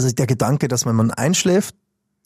Also 0.00 0.14
der 0.14 0.26
Gedanke, 0.26 0.66
dass 0.66 0.86
wenn 0.86 0.96
man 0.96 1.10
einschläft 1.10 1.74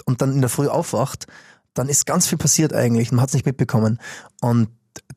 und 0.05 0.23
dann 0.23 0.33
in 0.33 0.41
der 0.41 0.49
Früh 0.49 0.69
aufwacht, 0.69 1.27
dann 1.75 1.89
ist 1.89 2.07
ganz 2.07 2.29
viel 2.29 2.39
passiert 2.39 2.73
eigentlich, 2.73 3.11
man 3.11 3.21
hat 3.21 3.31
es 3.31 3.35
nicht 3.35 3.47
mitbekommen. 3.47 3.99
Und 4.41 4.69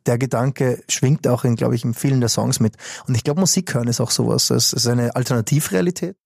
der 0.07 0.17
Gedanke 0.17 0.81
schwingt 0.89 1.27
auch 1.27 1.43
in, 1.43 1.55
glaube 1.55 1.75
ich, 1.75 1.83
in 1.83 1.93
vielen 1.93 2.19
der 2.19 2.29
Songs 2.29 2.59
mit. 2.59 2.75
Und 3.07 3.13
ich 3.13 3.23
glaube, 3.23 3.41
Musik 3.41 3.75
hören 3.75 3.87
ist 3.87 4.01
auch 4.01 4.09
sowas. 4.09 4.49
Es 4.49 4.73
ist 4.73 4.87
eine 4.87 5.15
Alternativrealität. 5.15 6.17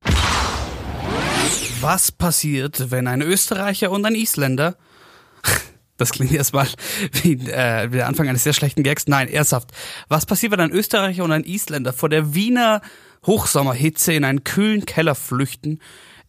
Was 1.82 2.14
passiert, 2.14 2.92
wenn 2.92 3.08
ein 3.08 3.22
Österreicher 3.22 3.92
und 3.92 4.06
ein 4.06 4.16
Isländer 4.16 4.78
das 5.98 6.12
klingt 6.12 6.32
erstmal 6.32 6.70
wie, 7.12 7.34
äh, 7.34 7.92
wie 7.92 7.98
der 7.98 8.08
Anfang 8.08 8.30
eines 8.30 8.46
sehr 8.46 8.54
schlechten 8.54 8.84
Gags. 8.84 9.06
Nein, 9.08 9.28
ernsthaft. 9.28 9.72
Was 10.08 10.26
passiert, 10.26 10.54
wenn 10.54 10.62
ein 10.62 10.72
Österreicher 10.72 11.26
und 11.26 11.34
ein 11.34 11.44
Isländer 11.44 11.92
vor 11.92 12.08
der 12.08 12.34
Wiener 12.34 12.80
Hochsommerhitze 13.26 14.14
in 14.14 14.24
einen 14.24 14.46
kühlen 14.46 14.86
Keller 14.86 15.16
flüchten, 15.16 15.80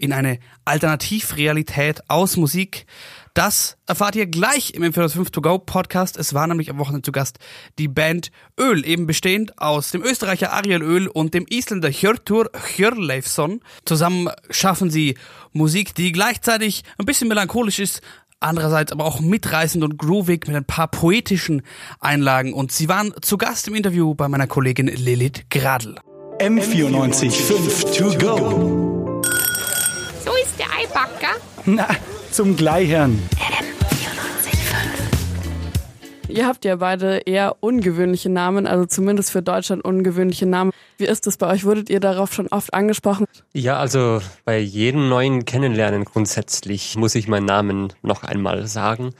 in 0.02 0.12
eine 0.12 0.38
Alternativrealität 0.64 2.02
aus 2.08 2.36
Musik? 2.36 2.86
Das 3.34 3.78
erfahrt 3.86 4.14
ihr 4.16 4.26
gleich 4.26 4.74
im 4.74 4.82
M405 4.82 5.30
To 5.30 5.40
Go 5.40 5.58
Podcast. 5.58 6.18
Es 6.18 6.34
war 6.34 6.46
nämlich 6.46 6.68
am 6.68 6.78
Wochenende 6.78 7.02
zu 7.02 7.12
Gast 7.12 7.38
die 7.78 7.88
Band 7.88 8.30
Öl, 8.60 8.84
eben 8.86 9.06
bestehend 9.06 9.58
aus 9.58 9.90
dem 9.90 10.02
Österreicher 10.02 10.52
Ariel 10.52 10.82
Öl 10.82 11.08
und 11.08 11.32
dem 11.32 11.46
Isländer 11.48 11.88
Hjörtur 11.88 12.50
Hjörleifsson. 12.76 13.60
Zusammen 13.86 14.28
schaffen 14.50 14.90
sie 14.90 15.16
Musik, 15.52 15.94
die 15.94 16.12
gleichzeitig 16.12 16.82
ein 16.98 17.06
bisschen 17.06 17.28
melancholisch 17.28 17.78
ist, 17.78 18.02
andererseits 18.40 18.92
aber 18.92 19.04
auch 19.04 19.20
mitreißend 19.20 19.82
und 19.82 19.96
groovig 19.96 20.46
mit 20.46 20.56
ein 20.56 20.64
paar 20.64 20.88
poetischen 20.88 21.62
Einlagen. 22.00 22.52
Und 22.52 22.72
sie 22.72 22.88
waren 22.88 23.14
zu 23.22 23.38
Gast 23.38 23.68
im 23.68 23.74
Interview 23.74 24.14
bei 24.14 24.28
meiner 24.28 24.48
Kollegin 24.48 24.88
Lilith 24.88 25.48
Gradl. 25.48 25.94
M94 26.38 27.30
5 27.30 27.96
to 27.96 28.18
go. 28.18 28.91
So 30.24 30.30
ist 30.34 30.58
der 30.58 30.66
Eibacker. 30.66 31.36
Na, 31.64 31.88
zum 32.30 32.56
Gleichern. 32.56 33.20
Ihr 36.28 36.46
habt 36.46 36.64
ja 36.64 36.76
beide 36.76 37.18
eher 37.26 37.56
ungewöhnliche 37.60 38.30
Namen, 38.30 38.66
also 38.66 38.86
zumindest 38.86 39.30
für 39.32 39.42
Deutschland 39.42 39.84
ungewöhnliche 39.84 40.46
Namen. 40.46 40.70
Wie 40.96 41.04
ist 41.04 41.26
es 41.26 41.36
bei 41.36 41.46
euch? 41.48 41.64
Wurdet 41.64 41.90
ihr 41.90 42.00
darauf 42.00 42.32
schon 42.32 42.48
oft 42.48 42.72
angesprochen? 42.72 43.26
Ja, 43.52 43.78
also 43.78 44.22
bei 44.46 44.58
jedem 44.58 45.10
neuen 45.10 45.44
Kennenlernen 45.44 46.04
grundsätzlich 46.04 46.96
muss 46.96 47.14
ich 47.16 47.28
meinen 47.28 47.44
Namen 47.44 47.92
noch 48.00 48.22
einmal 48.22 48.66
sagen. 48.66 49.12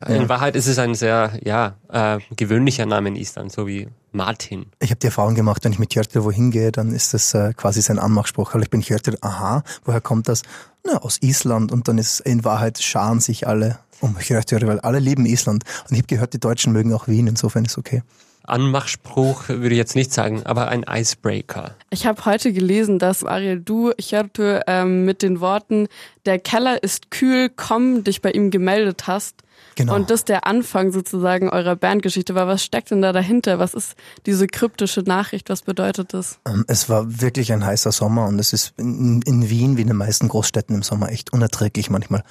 Ja. 0.00 0.14
In 0.14 0.28
Wahrheit 0.28 0.54
ist 0.54 0.66
es 0.66 0.78
ein 0.78 0.94
sehr 0.94 1.32
ja, 1.44 1.74
äh, 1.90 2.18
gewöhnlicher 2.36 2.86
Name 2.86 3.08
in 3.08 3.16
Island, 3.16 3.50
so 3.50 3.66
wie 3.66 3.88
Martin. 4.12 4.66
Ich 4.78 4.90
habe 4.90 5.00
die 5.00 5.06
Erfahrung 5.06 5.34
gemacht, 5.34 5.64
wenn 5.64 5.72
ich 5.72 5.78
mit 5.78 5.94
Hjörter 5.94 6.24
wohin 6.24 6.50
gehe, 6.50 6.70
dann 6.70 6.92
ist 6.92 7.14
das 7.14 7.34
äh, 7.34 7.52
quasi 7.54 7.82
sein 7.82 7.98
Anmachspruch. 7.98 8.54
Also 8.54 8.62
ich 8.62 8.70
bin 8.70 8.80
Hjörter, 8.80 9.14
aha, 9.22 9.64
woher 9.84 10.00
kommt 10.00 10.28
das? 10.28 10.42
Na, 10.84 10.98
aus 10.98 11.18
Island. 11.20 11.72
Und 11.72 11.88
dann 11.88 11.98
ist 11.98 12.20
in 12.20 12.44
Wahrheit 12.44 12.80
scharen 12.80 13.20
sich 13.20 13.48
alle 13.48 13.78
um 14.00 14.16
Hjörter, 14.18 14.64
weil 14.66 14.78
alle 14.80 15.00
lieben 15.00 15.26
Island. 15.26 15.64
Und 15.88 15.92
ich 15.92 15.98
habe 15.98 16.06
gehört, 16.06 16.32
die 16.32 16.40
Deutschen 16.40 16.72
mögen 16.72 16.94
auch 16.94 17.08
Wien, 17.08 17.26
insofern 17.26 17.64
ist 17.64 17.76
okay. 17.76 18.02
Anmachspruch 18.44 19.48
würde 19.48 19.70
ich 19.70 19.78
jetzt 19.78 19.94
nicht 19.94 20.12
sagen, 20.12 20.42
aber 20.44 20.68
ein 20.68 20.84
Icebreaker. 20.88 21.74
Ich 21.90 22.06
habe 22.06 22.24
heute 22.24 22.52
gelesen, 22.52 22.98
dass 22.98 23.24
Ariel, 23.24 23.60
du, 23.60 23.92
Hjörtur, 24.00 24.62
ähm, 24.66 25.04
mit 25.04 25.22
den 25.22 25.40
Worten, 25.40 25.88
der 26.24 26.38
Keller 26.38 26.82
ist 26.82 27.10
kühl, 27.10 27.50
komm, 27.54 28.04
dich 28.04 28.22
bei 28.22 28.30
ihm 28.30 28.50
gemeldet 28.50 29.06
hast. 29.06 29.42
Genau. 29.74 29.94
Und 29.94 30.10
das 30.10 30.24
der 30.24 30.46
Anfang 30.46 30.90
sozusagen 30.90 31.48
eurer 31.48 31.76
Bandgeschichte 31.76 32.34
war. 32.34 32.48
Was 32.48 32.64
steckt 32.64 32.90
denn 32.90 33.00
da 33.00 33.12
dahinter? 33.12 33.58
Was 33.58 33.74
ist 33.74 33.94
diese 34.26 34.46
kryptische 34.46 35.02
Nachricht? 35.02 35.50
Was 35.50 35.62
bedeutet 35.62 36.14
das? 36.14 36.40
Ähm, 36.46 36.64
es 36.66 36.88
war 36.88 37.20
wirklich 37.20 37.52
ein 37.52 37.64
heißer 37.64 37.92
Sommer 37.92 38.26
und 38.26 38.38
es 38.38 38.52
ist 38.52 38.74
in, 38.76 39.22
in 39.22 39.48
Wien 39.48 39.76
wie 39.76 39.82
in 39.82 39.88
den 39.88 39.96
meisten 39.96 40.28
Großstädten 40.28 40.74
im 40.74 40.82
Sommer 40.82 41.10
echt 41.10 41.32
unerträglich 41.32 41.90
manchmal. 41.90 42.24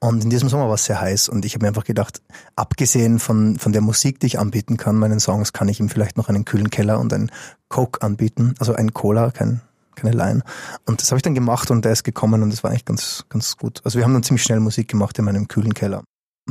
Und 0.00 0.24
in 0.24 0.30
diesem 0.30 0.48
Sommer 0.48 0.68
war 0.68 0.74
es 0.74 0.84
sehr 0.86 1.00
heiß 1.00 1.28
und 1.28 1.44
ich 1.44 1.54
habe 1.54 1.64
mir 1.64 1.68
einfach 1.68 1.84
gedacht, 1.84 2.22
abgesehen 2.56 3.18
von, 3.18 3.58
von 3.58 3.72
der 3.72 3.82
Musik, 3.82 4.20
die 4.20 4.26
ich 4.26 4.38
anbieten 4.38 4.76
kann, 4.76 4.96
meinen 4.96 5.20
Songs, 5.20 5.52
kann 5.52 5.68
ich 5.68 5.80
ihm 5.80 5.88
vielleicht 5.88 6.16
noch 6.16 6.28
einen 6.28 6.44
kühlen 6.44 6.70
Keller 6.70 7.00
und 7.00 7.12
einen 7.12 7.30
Coke 7.68 8.02
anbieten, 8.02 8.54
also 8.58 8.74
ein 8.74 8.94
Cola, 8.94 9.30
kein 9.30 9.60
keine 9.94 10.16
Line. 10.16 10.42
Und 10.86 11.00
das 11.00 11.10
habe 11.10 11.18
ich 11.18 11.22
dann 11.22 11.34
gemacht 11.34 11.70
und 11.70 11.84
der 11.84 11.92
ist 11.92 12.02
gekommen 12.02 12.42
und 12.42 12.50
das 12.50 12.62
war 12.62 12.70
eigentlich 12.70 12.84
ganz, 12.84 13.24
ganz 13.28 13.56
gut. 13.56 13.80
Also 13.84 13.98
wir 13.98 14.04
haben 14.04 14.12
dann 14.12 14.22
ziemlich 14.22 14.42
schnell 14.42 14.60
Musik 14.60 14.88
gemacht 14.88 15.18
in 15.18 15.24
meinem 15.24 15.48
kühlen 15.48 15.74
Keller. 15.74 16.02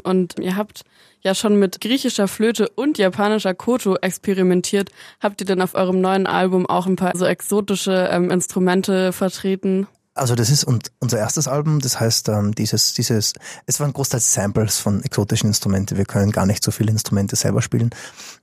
Und 0.01 0.39
ihr 0.39 0.55
habt 0.55 0.83
ja 1.21 1.35
schon 1.35 1.57
mit 1.57 1.79
griechischer 1.79 2.27
Flöte 2.27 2.67
und 2.69 2.97
japanischer 2.97 3.53
Koto 3.53 3.95
experimentiert. 3.95 4.89
Habt 5.19 5.41
ihr 5.41 5.47
denn 5.47 5.61
auf 5.61 5.75
eurem 5.75 6.01
neuen 6.01 6.25
Album 6.25 6.65
auch 6.65 6.87
ein 6.87 6.95
paar 6.95 7.15
so 7.15 7.25
exotische 7.25 8.09
ähm, 8.11 8.31
Instrumente 8.31 9.13
vertreten? 9.13 9.87
Also 10.15 10.35
das 10.35 10.51
ist 10.51 10.63
unser 10.63 11.17
erstes 11.17 11.47
Album, 11.47 11.79
das 11.79 11.99
heißt 11.99 12.29
ähm, 12.29 12.53
dieses, 12.53 12.93
dieses, 12.93 13.33
es 13.65 13.79
waren 13.79 13.93
Großteil 13.93 14.19
Samples 14.19 14.77
von 14.77 15.03
exotischen 15.03 15.47
Instrumenten. 15.47 15.97
Wir 15.97 16.05
können 16.05 16.31
gar 16.31 16.45
nicht 16.45 16.63
so 16.63 16.69
viele 16.69 16.91
Instrumente 16.91 17.35
selber 17.35 17.63
spielen. 17.63 17.89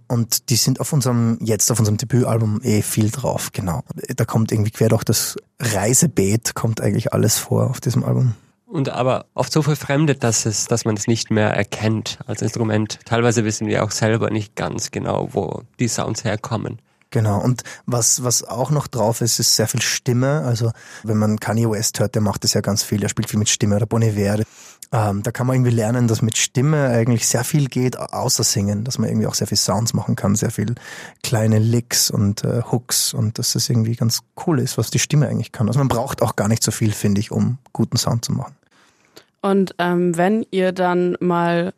Und 0.08 0.50
die 0.50 0.56
sind 0.56 0.80
auf 0.80 0.92
unserem, 0.92 1.38
jetzt 1.40 1.70
auf 1.70 1.78
unserem 1.78 1.96
Debütalbum 1.96 2.60
eh 2.62 2.82
viel 2.82 3.10
drauf, 3.10 3.50
genau. 3.52 3.84
Da 4.16 4.24
kommt 4.24 4.50
irgendwie 4.50 4.72
quer 4.72 4.88
durch 4.88 5.04
das 5.04 5.36
Reisebeet, 5.60 6.56
kommt 6.56 6.80
eigentlich 6.80 7.12
alles 7.12 7.38
vor 7.38 7.70
auf 7.70 7.80
diesem 7.80 8.02
Album 8.02 8.34
und 8.70 8.88
aber 8.88 9.26
oft 9.34 9.52
so 9.52 9.62
verfremdet, 9.62 10.22
dass 10.22 10.46
es, 10.46 10.66
dass 10.66 10.84
man 10.84 10.96
es 10.96 11.06
nicht 11.06 11.30
mehr 11.30 11.50
erkennt 11.50 12.18
als 12.26 12.42
Instrument. 12.42 13.00
Teilweise 13.04 13.44
wissen 13.44 13.66
wir 13.66 13.84
auch 13.84 13.90
selber 13.90 14.30
nicht 14.30 14.56
ganz 14.56 14.90
genau, 14.90 15.28
wo 15.32 15.62
die 15.78 15.88
Sounds 15.88 16.24
herkommen. 16.24 16.80
Genau. 17.10 17.40
Und 17.40 17.64
was, 17.86 18.22
was 18.22 18.44
auch 18.44 18.70
noch 18.70 18.86
drauf 18.86 19.20
ist, 19.20 19.40
ist 19.40 19.56
sehr 19.56 19.66
viel 19.66 19.82
Stimme. 19.82 20.42
Also, 20.42 20.70
wenn 21.02 21.18
man 21.18 21.40
Kanye 21.40 21.68
West 21.68 21.98
hört, 21.98 22.14
der 22.14 22.22
macht 22.22 22.44
das 22.44 22.54
ja 22.54 22.60
ganz 22.60 22.84
viel. 22.84 23.02
Er 23.02 23.08
spielt 23.08 23.28
viel 23.28 23.38
mit 23.38 23.48
Stimme 23.48 23.76
oder 23.76 23.86
Bon. 23.86 24.00
Ähm, 24.92 25.22
da 25.22 25.30
kann 25.30 25.46
man 25.46 25.54
irgendwie 25.54 25.74
lernen, 25.74 26.08
dass 26.08 26.22
mit 26.22 26.36
Stimme 26.36 26.88
eigentlich 26.88 27.26
sehr 27.26 27.44
viel 27.44 27.66
geht, 27.66 27.98
außer 27.98 28.44
Singen. 28.44 28.84
Dass 28.84 28.98
man 28.98 29.08
irgendwie 29.08 29.26
auch 29.26 29.34
sehr 29.34 29.48
viel 29.48 29.58
Sounds 29.58 29.92
machen 29.92 30.14
kann, 30.14 30.36
sehr 30.36 30.50
viel 30.52 30.76
kleine 31.24 31.58
Licks 31.58 32.10
und 32.10 32.44
äh, 32.44 32.62
Hooks 32.70 33.12
und 33.12 33.38
dass 33.38 33.52
das 33.54 33.68
irgendwie 33.68 33.96
ganz 33.96 34.20
cool 34.46 34.60
ist, 34.60 34.78
was 34.78 34.90
die 34.90 35.00
Stimme 35.00 35.28
eigentlich 35.28 35.50
kann. 35.50 35.66
Also 35.66 35.78
man 35.80 35.88
braucht 35.88 36.22
auch 36.22 36.36
gar 36.36 36.46
nicht 36.46 36.62
so 36.62 36.70
viel, 36.70 36.92
finde 36.92 37.20
ich, 37.20 37.32
um 37.32 37.58
guten 37.72 37.96
Sound 37.96 38.24
zu 38.24 38.32
machen. 38.32 38.54
Und 39.42 39.74
ähm, 39.78 40.16
wenn 40.16 40.46
ihr 40.50 40.72
dann 40.72 41.16
mal 41.20 41.72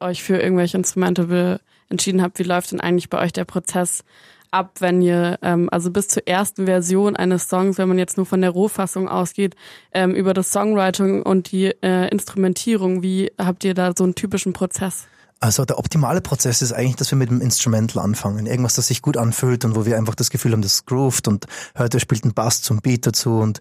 euch 0.00 0.22
für 0.22 0.38
irgendwelche 0.38 0.76
Instrumente 0.76 1.60
entschieden 1.88 2.22
habt, 2.22 2.38
wie 2.38 2.44
läuft 2.44 2.72
denn 2.72 2.80
eigentlich 2.80 3.10
bei 3.10 3.18
euch 3.18 3.32
der 3.32 3.44
Prozess 3.44 4.04
ab, 4.50 4.76
wenn 4.80 5.00
ihr, 5.02 5.38
ähm, 5.42 5.68
also 5.70 5.90
bis 5.90 6.08
zur 6.08 6.26
ersten 6.26 6.66
Version 6.66 7.16
eines 7.16 7.48
Songs, 7.48 7.78
wenn 7.78 7.88
man 7.88 7.98
jetzt 7.98 8.16
nur 8.16 8.26
von 8.26 8.40
der 8.40 8.50
Rohfassung 8.50 9.08
ausgeht, 9.08 9.54
ähm, 9.92 10.14
über 10.14 10.34
das 10.34 10.52
Songwriting 10.52 11.22
und 11.22 11.52
die 11.52 11.66
äh, 11.82 12.08
Instrumentierung, 12.08 13.02
wie 13.02 13.30
habt 13.38 13.64
ihr 13.64 13.74
da 13.74 13.92
so 13.96 14.04
einen 14.04 14.14
typischen 14.14 14.52
Prozess? 14.52 15.06
Also 15.42 15.64
der 15.64 15.78
optimale 15.78 16.20
Prozess 16.20 16.60
ist 16.60 16.72
eigentlich, 16.72 16.96
dass 16.96 17.10
wir 17.10 17.16
mit 17.16 17.30
dem 17.30 17.40
Instrumental 17.40 18.02
anfangen. 18.02 18.44
Irgendwas, 18.44 18.74
das 18.74 18.88
sich 18.88 19.00
gut 19.00 19.16
anfühlt 19.16 19.64
und 19.64 19.74
wo 19.74 19.86
wir 19.86 19.96
einfach 19.96 20.14
das 20.14 20.28
Gefühl 20.28 20.52
haben, 20.52 20.60
das 20.60 20.84
grooved 20.84 21.28
und 21.28 21.46
heute 21.78 21.98
spielt 21.98 22.24
ein 22.24 22.34
Bass 22.34 22.60
zum 22.60 22.82
Beat 22.82 23.06
dazu 23.06 23.38
und 23.38 23.60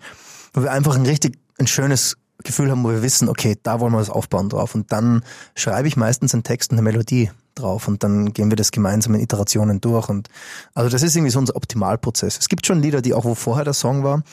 wo 0.53 0.63
wir 0.63 0.71
einfach 0.71 0.95
ein 0.95 1.05
richtig 1.05 1.37
ein 1.57 1.67
schönes 1.67 2.17
Gefühl 2.43 2.71
haben, 2.71 2.83
wo 2.83 2.89
wir 2.89 3.01
wissen, 3.01 3.27
okay, 3.27 3.57
da 3.61 3.79
wollen 3.79 3.91
wir 3.93 3.99
das 3.99 4.09
aufbauen 4.09 4.49
drauf. 4.49 4.75
Und 4.75 4.91
dann 4.91 5.23
schreibe 5.55 5.87
ich 5.87 5.97
meistens 5.97 6.33
einen 6.33 6.43
Text 6.43 6.71
und 6.71 6.77
eine 6.77 6.83
Melodie 6.83 7.31
drauf 7.55 7.87
und 7.87 8.03
dann 8.03 8.33
gehen 8.33 8.49
wir 8.49 8.55
das 8.55 8.71
gemeinsam 8.71 9.15
in 9.15 9.21
Iterationen 9.21 9.81
durch. 9.81 10.09
Und 10.09 10.29
also 10.73 10.89
das 10.89 11.03
ist 11.03 11.15
irgendwie 11.15 11.31
so 11.31 11.39
unser 11.39 11.55
Optimalprozess. 11.55 12.37
Es 12.37 12.47
gibt 12.47 12.65
schon 12.65 12.81
Lieder, 12.81 13.01
die 13.01 13.13
auch 13.13 13.25
wo 13.25 13.35
vorher 13.35 13.65
der 13.65 13.73
Song 13.73 14.03
war, 14.03 14.23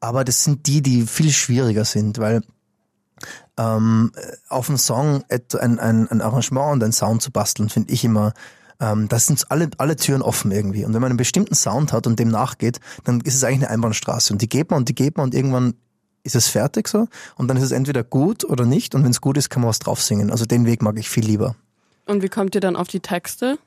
aber 0.00 0.24
das 0.24 0.44
sind 0.44 0.66
die, 0.66 0.82
die 0.82 1.06
viel 1.06 1.30
schwieriger 1.30 1.84
sind, 1.84 2.18
weil 2.18 2.42
ähm, 3.58 4.12
auf 4.48 4.68
einen 4.68 4.78
Song 4.78 5.24
ein, 5.28 5.78
ein, 5.78 6.08
ein 6.08 6.20
Arrangement 6.20 6.72
und 6.72 6.84
ein 6.84 6.92
Sound 6.92 7.22
zu 7.22 7.30
basteln, 7.30 7.68
finde 7.68 7.92
ich 7.92 8.04
immer 8.04 8.32
ähm, 8.80 9.08
da 9.08 9.18
sind 9.20 9.50
alle, 9.50 9.70
alle 9.78 9.94
Türen 9.94 10.20
offen 10.20 10.50
irgendwie. 10.50 10.84
Und 10.84 10.94
wenn 10.94 11.00
man 11.00 11.12
einen 11.12 11.16
bestimmten 11.16 11.54
Sound 11.54 11.92
hat 11.92 12.08
und 12.08 12.18
dem 12.18 12.28
nachgeht, 12.28 12.80
dann 13.04 13.20
ist 13.20 13.36
es 13.36 13.44
eigentlich 13.44 13.60
eine 13.62 13.70
Einbahnstraße. 13.70 14.32
Und 14.32 14.42
die 14.42 14.48
geht 14.48 14.70
man 14.70 14.80
und 14.80 14.88
die 14.88 14.96
geht 14.96 15.16
man 15.16 15.26
und 15.26 15.34
irgendwann 15.34 15.74
ist 16.24 16.34
es 16.34 16.48
fertig 16.48 16.88
so 16.88 17.06
und 17.36 17.48
dann 17.48 17.56
ist 17.56 17.62
es 17.62 17.70
entweder 17.70 18.02
gut 18.02 18.44
oder 18.44 18.66
nicht 18.66 18.94
und 18.94 19.04
wenn 19.04 19.12
es 19.12 19.20
gut 19.20 19.36
ist, 19.36 19.50
kann 19.50 19.62
man 19.62 19.68
was 19.68 19.78
drauf 19.78 20.02
singen. 20.02 20.30
Also 20.30 20.46
den 20.46 20.66
Weg 20.66 20.82
mag 20.82 20.98
ich 20.98 21.08
viel 21.08 21.24
lieber. 21.24 21.54
Und 22.06 22.22
wie 22.22 22.28
kommt 22.28 22.54
ihr 22.54 22.60
dann 22.60 22.76
auf 22.76 22.88
die 22.88 23.00
Texte? 23.00 23.58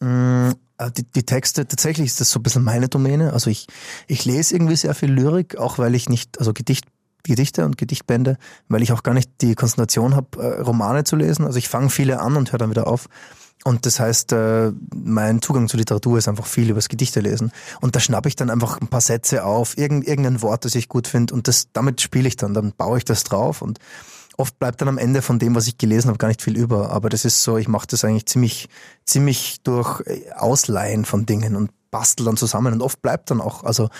Mm, 0.00 0.50
äh, 0.78 0.90
die, 0.90 1.04
die, 1.04 1.24
Texte, 1.24 1.66
tatsächlich 1.66 2.06
ist 2.06 2.20
das 2.20 2.30
so 2.30 2.40
ein 2.40 2.42
bisschen 2.42 2.64
meine 2.64 2.88
Domäne. 2.88 3.32
Also 3.32 3.50
ich, 3.50 3.66
ich 4.06 4.24
lese 4.24 4.54
irgendwie 4.54 4.76
sehr 4.76 4.94
viel 4.94 5.12
Lyrik, 5.12 5.56
auch 5.58 5.78
weil 5.78 5.94
ich 5.94 6.08
nicht, 6.08 6.38
also 6.38 6.52
Gedicht, 6.52 6.86
Gedichte 7.22 7.64
und 7.64 7.78
Gedichtbände, 7.78 8.36
weil 8.68 8.82
ich 8.82 8.92
auch 8.92 9.02
gar 9.02 9.14
nicht 9.14 9.30
die 9.40 9.54
Konzentration 9.54 10.16
habe, 10.16 10.42
äh, 10.42 10.60
Romane 10.60 11.04
zu 11.04 11.16
lesen. 11.16 11.44
Also 11.44 11.58
ich 11.58 11.68
fange 11.68 11.90
viele 11.90 12.20
an 12.20 12.36
und 12.36 12.52
höre 12.52 12.58
dann 12.58 12.70
wieder 12.70 12.86
auf. 12.86 13.08
Und 13.64 13.86
das 13.86 14.00
heißt, 14.00 14.32
äh, 14.32 14.72
mein 14.92 15.40
Zugang 15.40 15.68
zur 15.68 15.78
Literatur 15.78 16.18
ist 16.18 16.28
einfach 16.28 16.46
viel 16.46 16.70
übers 16.70 16.88
Gedichte 16.88 17.20
lesen. 17.20 17.52
Und 17.80 17.94
da 17.94 18.00
schnappe 18.00 18.28
ich 18.28 18.34
dann 18.34 18.50
einfach 18.50 18.80
ein 18.80 18.88
paar 18.88 19.00
Sätze 19.00 19.44
auf, 19.44 19.78
irgendein 19.78 20.42
Wort, 20.42 20.64
das 20.64 20.74
ich 20.74 20.88
gut 20.88 21.06
finde. 21.06 21.32
Und 21.32 21.46
das, 21.46 21.68
damit 21.72 22.00
spiele 22.00 22.26
ich 22.26 22.36
dann, 22.36 22.54
dann 22.54 22.72
baue 22.72 22.98
ich 22.98 23.04
das 23.04 23.22
drauf. 23.22 23.62
Und 23.62 23.78
oft 24.36 24.58
bleibt 24.58 24.80
dann 24.80 24.88
am 24.88 24.98
Ende 24.98 25.22
von 25.22 25.38
dem, 25.38 25.54
was 25.54 25.68
ich 25.68 25.78
gelesen 25.78 26.08
habe, 26.08 26.18
gar 26.18 26.28
nicht 26.28 26.42
viel 26.42 26.56
über. 26.56 26.90
Aber 26.90 27.08
das 27.08 27.24
ist 27.24 27.42
so, 27.42 27.56
ich 27.56 27.68
mache 27.68 27.86
das 27.86 28.04
eigentlich 28.04 28.26
ziemlich, 28.26 28.68
ziemlich 29.04 29.62
durch 29.62 30.00
äh, 30.06 30.32
Ausleihen 30.32 31.04
von 31.04 31.24
Dingen 31.24 31.54
und 31.54 31.70
bastel 31.92 32.26
dann 32.26 32.36
zusammen. 32.36 32.72
Und 32.72 32.82
oft 32.82 33.00
bleibt 33.00 33.30
dann 33.30 33.40
auch, 33.40 33.62
also 33.62 33.90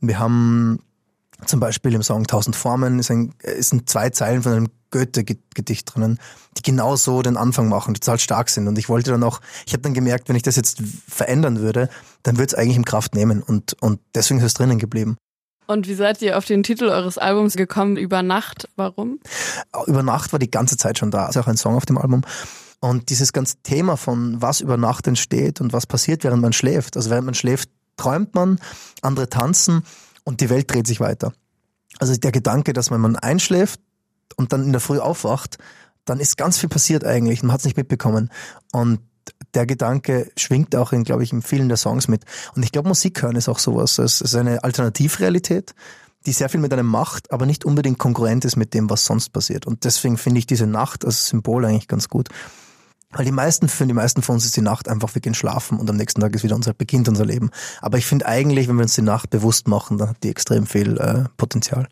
wir 0.00 0.18
haben 0.18 0.80
Zum 1.46 1.60
Beispiel 1.60 1.94
im 1.94 2.02
Song 2.02 2.26
Tausend 2.26 2.56
Formen 2.56 2.98
ist 2.98 3.10
ein, 3.10 3.34
ist 3.42 3.70
sind 3.70 3.88
zwei 3.88 4.10
Zeilen 4.10 4.42
von 4.42 4.52
einem 4.52 4.68
Goethe-Gedicht 4.90 5.92
drinnen, 5.94 6.18
die 6.56 6.62
genau 6.62 6.96
so 6.96 7.22
den 7.22 7.36
Anfang 7.36 7.68
machen, 7.68 7.94
die 7.94 8.00
total 8.00 8.18
stark 8.18 8.48
sind. 8.48 8.68
Und 8.68 8.78
ich 8.78 8.88
wollte 8.88 9.10
dann 9.10 9.24
auch, 9.24 9.40
ich 9.66 9.72
habe 9.72 9.82
dann 9.82 9.94
gemerkt, 9.94 10.28
wenn 10.28 10.36
ich 10.36 10.42
das 10.42 10.56
jetzt 10.56 10.82
verändern 11.08 11.60
würde, 11.60 11.88
dann 12.22 12.36
würde 12.36 12.46
es 12.46 12.54
eigentlich 12.54 12.76
im 12.76 12.84
Kraft 12.84 13.14
nehmen. 13.14 13.42
Und, 13.42 13.74
und 13.82 14.00
deswegen 14.14 14.38
ist 14.38 14.46
es 14.46 14.54
drinnen 14.54 14.78
geblieben. 14.78 15.16
Und 15.66 15.88
wie 15.88 15.94
seid 15.94 16.20
ihr 16.22 16.36
auf 16.36 16.44
den 16.44 16.62
Titel 16.62 16.84
eures 16.84 17.18
Albums 17.18 17.54
gekommen? 17.54 17.96
Über 17.96 18.22
Nacht? 18.22 18.68
Warum? 18.76 19.20
Über 19.86 20.02
Nacht 20.02 20.32
war 20.32 20.38
die 20.38 20.50
ganze 20.50 20.76
Zeit 20.76 20.98
schon 20.98 21.10
da. 21.10 21.28
Ist 21.28 21.38
auch 21.38 21.46
ein 21.46 21.56
Song 21.56 21.76
auf 21.76 21.86
dem 21.86 21.98
Album. 21.98 22.22
Und 22.80 23.10
dieses 23.10 23.32
ganze 23.32 23.56
Thema 23.62 23.96
von 23.96 24.42
was 24.42 24.60
über 24.60 24.76
Nacht 24.76 25.06
entsteht 25.06 25.60
und 25.60 25.72
was 25.72 25.86
passiert, 25.86 26.24
während 26.24 26.42
man 26.42 26.52
schläft. 26.52 26.96
Also 26.96 27.10
während 27.10 27.26
man 27.26 27.34
schläft, 27.34 27.70
träumt 27.96 28.34
man, 28.34 28.58
andere 29.02 29.28
tanzen 29.28 29.82
und 30.24 30.40
die 30.40 30.50
Welt 30.50 30.72
dreht 30.72 30.86
sich 30.86 31.00
weiter. 31.00 31.32
Also 31.98 32.16
der 32.16 32.32
Gedanke, 32.32 32.72
dass 32.72 32.90
wenn 32.90 33.00
man 33.00 33.16
einschläft 33.16 33.80
und 34.36 34.52
dann 34.52 34.64
in 34.64 34.72
der 34.72 34.80
Früh 34.80 34.98
aufwacht, 34.98 35.58
dann 36.04 36.20
ist 36.20 36.36
ganz 36.36 36.58
viel 36.58 36.68
passiert 36.68 37.04
eigentlich. 37.04 37.42
Man 37.42 37.52
hat 37.52 37.60
es 37.60 37.64
nicht 37.64 37.76
mitbekommen. 37.76 38.30
Und 38.72 39.00
der 39.54 39.66
Gedanke 39.66 40.30
schwingt 40.36 40.74
auch 40.74 40.92
in, 40.92 41.04
glaube 41.04 41.22
ich, 41.22 41.32
in 41.32 41.42
vielen 41.42 41.68
der 41.68 41.76
Songs 41.76 42.08
mit. 42.08 42.24
Und 42.54 42.62
ich 42.62 42.72
glaube, 42.72 42.88
Musik 42.88 43.22
hören 43.22 43.36
ist 43.36 43.48
auch 43.48 43.58
sowas. 43.58 43.98
Es 43.98 44.20
ist 44.20 44.34
eine 44.34 44.64
Alternativrealität, 44.64 45.74
die 46.26 46.32
sehr 46.32 46.48
viel 46.48 46.60
mit 46.60 46.72
einem 46.72 46.86
macht, 46.86 47.30
aber 47.32 47.46
nicht 47.46 47.64
unbedingt 47.64 47.98
konkurrent 47.98 48.44
ist 48.44 48.56
mit 48.56 48.74
dem, 48.74 48.88
was 48.90 49.04
sonst 49.04 49.30
passiert. 49.30 49.66
Und 49.66 49.84
deswegen 49.84 50.16
finde 50.16 50.38
ich 50.38 50.46
diese 50.46 50.66
Nacht 50.66 51.04
als 51.04 51.26
Symbol 51.26 51.64
eigentlich 51.64 51.88
ganz 51.88 52.08
gut. 52.08 52.28
Weil 53.12 53.24
die 53.24 53.32
meisten, 53.32 53.68
für 53.68 53.86
die 53.86 53.92
meisten 53.92 54.22
von 54.22 54.34
uns 54.34 54.44
ist 54.44 54.56
die 54.56 54.62
Nacht 54.62 54.88
einfach, 54.88 55.14
wir 55.14 55.20
gehen 55.20 55.34
schlafen 55.34 55.78
und 55.78 55.88
am 55.90 55.96
nächsten 55.96 56.20
Tag 56.20 56.34
ist 56.34 56.42
wieder 56.42 56.56
unser, 56.56 56.72
beginnt 56.72 57.08
unser 57.08 57.26
Leben. 57.26 57.50
Aber 57.80 57.98
ich 57.98 58.06
finde 58.06 58.26
eigentlich, 58.26 58.68
wenn 58.68 58.76
wir 58.76 58.82
uns 58.82 58.94
die 58.94 59.02
Nacht 59.02 59.30
bewusst 59.30 59.68
machen, 59.68 59.98
dann 59.98 60.10
hat 60.10 60.22
die 60.22 60.30
extrem 60.30 60.66
viel 60.66 60.98
äh, 60.98 61.24
Potenzial. 61.36 61.88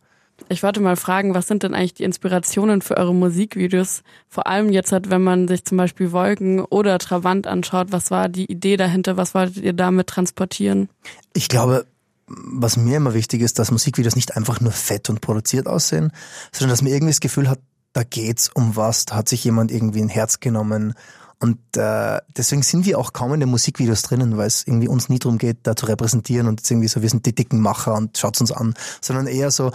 Ich 0.49 0.63
wollte 0.63 0.81
mal 0.81 0.97
fragen, 0.97 1.35
was 1.35 1.47
sind 1.47 1.63
denn 1.63 1.75
eigentlich 1.75 1.95
die 1.95 2.05
Inspirationen 2.05 2.81
für 2.81 2.97
eure 2.97 3.15
Musikvideos? 3.15 4.03
Vor 4.29 4.47
allem 4.47 4.71
jetzt 4.71 4.91
halt, 4.91 5.11
wenn 5.11 5.23
man 5.23 5.49
sich 5.49 5.65
zum 5.65 5.77
Beispiel 5.77 6.13
Wolken 6.13 6.61
oder 6.61 6.99
Trabant 6.99 7.47
anschaut, 7.47 7.93
was 7.93 8.11
war 8.11 8.29
die 8.29 8.51
Idee 8.51 8.77
dahinter? 8.77 9.17
Was 9.17 9.35
wolltet 9.35 9.63
ihr 9.63 9.75
damit 9.75 10.07
transportieren? 10.07 10.89
Ich 11.35 11.49
glaube, 11.49 11.85
was 12.27 12.77
mir 12.77 12.97
immer 12.97 13.13
wichtig 13.15 13.43
ist, 13.43 13.59
dass 13.59 13.71
Musikvideos 13.71 14.17
nicht 14.17 14.37
einfach 14.37 14.61
nur 14.61 14.73
fett 14.73 15.11
und 15.11 15.21
produziert 15.21 15.67
aussehen, 15.67 16.13
sondern 16.53 16.71
dass 16.71 16.83
man 16.83 16.93
irgendwie 16.93 17.13
das 17.13 17.21
Gefühl 17.21 17.49
hat, 17.49 17.59
da 17.93 18.03
geht's 18.05 18.49
um 18.53 18.77
was, 18.77 19.05
da 19.05 19.17
hat 19.17 19.29
sich 19.29 19.45
jemand 19.45 19.71
irgendwie 19.71 20.01
ein 20.01 20.09
Herz 20.09 20.41
genommen. 20.41 20.95
Und 21.39 21.59
äh, 21.77 22.19
deswegen 22.37 22.63
sind 22.63 22.85
wir 22.85 22.99
auch 22.99 23.13
kaum 23.13 23.33
in 23.33 23.41
den 23.41 23.49
Musikvideos 23.49 24.03
drinnen, 24.03 24.37
weil 24.37 24.47
es 24.47 24.67
irgendwie 24.67 24.89
uns 24.89 25.09
nie 25.09 25.19
darum 25.19 25.39
geht, 25.39 25.59
da 25.63 25.75
zu 25.75 25.87
repräsentieren 25.87 26.47
und 26.47 26.61
jetzt 26.61 26.71
irgendwie 26.71 26.89
so, 26.89 27.01
wir 27.01 27.09
sind 27.09 27.25
die 27.25 27.35
dicken 27.35 27.61
Macher 27.61 27.95
und 27.95 28.19
schaut's 28.19 28.43
uns 28.43 28.53
an, 28.53 28.75
sondern 29.01 29.27
eher 29.27 29.51
so, 29.51 29.73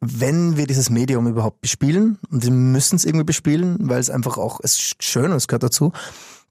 wenn 0.00 0.56
wir 0.56 0.66
dieses 0.66 0.90
Medium 0.90 1.28
überhaupt 1.28 1.60
bespielen, 1.60 2.18
und 2.30 2.42
wir 2.42 2.50
müssen 2.50 2.96
es 2.96 3.04
irgendwie 3.04 3.24
bespielen, 3.24 3.88
weil 3.88 4.00
es 4.00 4.10
einfach 4.10 4.38
auch, 4.38 4.60
es 4.62 4.72
ist 4.72 5.04
schön 5.04 5.30
und 5.30 5.36
es 5.36 5.46
gehört 5.46 5.62
dazu, 5.62 5.92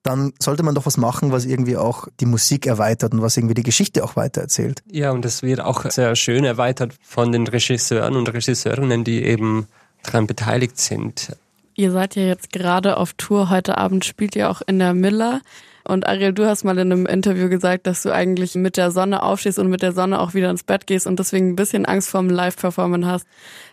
dann 0.01 0.33
sollte 0.39 0.63
man 0.63 0.75
doch 0.75 0.85
was 0.85 0.97
machen, 0.97 1.31
was 1.31 1.45
irgendwie 1.45 1.77
auch 1.77 2.07
die 2.19 2.25
Musik 2.25 2.65
erweitert 2.65 3.13
und 3.13 3.21
was 3.21 3.37
irgendwie 3.37 3.53
die 3.53 3.63
Geschichte 3.63 4.03
auch 4.03 4.15
weitererzählt. 4.15 4.83
Ja, 4.89 5.11
und 5.11 5.23
das 5.23 5.43
wird 5.43 5.61
auch 5.61 5.89
sehr 5.89 6.15
schön 6.15 6.43
erweitert 6.43 6.93
von 7.01 7.31
den 7.31 7.47
Regisseuren 7.47 8.15
und 8.15 8.27
Regisseurinnen, 8.27 9.03
die 9.03 9.23
eben 9.23 9.67
daran 10.03 10.27
beteiligt 10.27 10.79
sind. 10.79 11.35
Ihr 11.75 11.91
seid 11.91 12.15
ja 12.15 12.23
jetzt 12.23 12.51
gerade 12.51 12.97
auf 12.97 13.13
Tour. 13.13 13.49
Heute 13.49 13.77
Abend 13.77 14.05
spielt 14.05 14.35
ihr 14.35 14.49
auch 14.49 14.61
in 14.65 14.77
der 14.79 14.93
Miller. 14.93 15.41
Und 15.85 16.07
Ariel, 16.07 16.31
du 16.31 16.45
hast 16.45 16.63
mal 16.63 16.77
in 16.77 16.91
einem 16.91 17.05
Interview 17.05 17.49
gesagt, 17.49 17.87
dass 17.87 18.03
du 18.03 18.13
eigentlich 18.13 18.55
mit 18.55 18.77
der 18.77 18.89
Sonne 18.91 19.21
aufstehst 19.21 19.59
und 19.59 19.69
mit 19.69 19.81
der 19.81 19.91
Sonne 19.91 20.19
auch 20.19 20.33
wieder 20.33 20.49
ins 20.49 20.63
Bett 20.63 20.87
gehst 20.87 21.07
und 21.07 21.19
deswegen 21.19 21.49
ein 21.49 21.55
bisschen 21.57 21.85
Angst 21.85 22.09
vorm 22.09 22.29
Live-Performen 22.29 23.05
hast. 23.05 23.25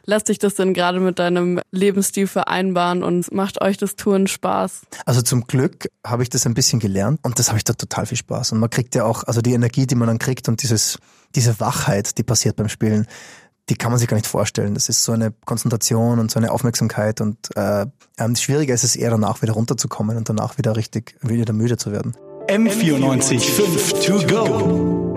Lässt 0.06 0.26
sich 0.26 0.38
das 0.38 0.56
denn 0.56 0.74
gerade 0.74 0.98
mit 0.98 1.20
deinem 1.20 1.60
Lebensstil 1.70 2.26
vereinbaren 2.26 3.04
und 3.04 3.32
macht 3.32 3.60
euch 3.60 3.76
das 3.76 3.94
Touren 3.94 4.26
Spaß? 4.26 4.82
Also 5.06 5.22
zum 5.22 5.46
Glück 5.46 5.88
habe 6.04 6.24
ich 6.24 6.30
das 6.30 6.46
ein 6.46 6.54
bisschen 6.54 6.80
gelernt 6.80 7.20
und 7.22 7.38
das 7.38 7.48
habe 7.48 7.58
ich 7.58 7.64
da 7.64 7.74
total 7.74 8.06
viel 8.06 8.18
Spaß. 8.18 8.52
Und 8.52 8.58
man 8.58 8.70
kriegt 8.70 8.96
ja 8.96 9.04
auch, 9.04 9.22
also 9.24 9.40
die 9.40 9.52
Energie, 9.52 9.86
die 9.86 9.94
man 9.94 10.08
dann 10.08 10.18
kriegt 10.18 10.48
und 10.48 10.62
dieses, 10.62 10.98
diese 11.36 11.60
Wachheit, 11.60 12.18
die 12.18 12.24
passiert 12.24 12.56
beim 12.56 12.68
Spielen, 12.68 13.06
die 13.70 13.76
kann 13.76 13.92
man 13.92 13.98
sich 13.98 14.08
gar 14.08 14.16
nicht 14.16 14.26
vorstellen. 14.26 14.74
Das 14.74 14.88
ist 14.88 15.04
so 15.04 15.12
eine 15.12 15.32
Konzentration 15.44 16.18
und 16.18 16.30
so 16.30 16.38
eine 16.38 16.50
Aufmerksamkeit 16.50 17.20
und 17.20 17.36
äh, 17.56 17.86
ähm, 18.18 18.36
schwieriger 18.36 18.74
ist 18.74 18.84
es 18.84 18.96
eher 18.96 19.10
danach 19.10 19.40
wieder 19.42 19.52
runterzukommen 19.52 20.16
und 20.16 20.28
danach 20.28 20.58
wieder 20.58 20.76
richtig 20.76 21.14
wieder 21.22 21.52
müde 21.52 21.76
zu 21.76 21.92
werden. 21.92 22.14
M94 22.48 23.40
5 23.40 24.04
to 24.04 24.26
go. 24.26 25.09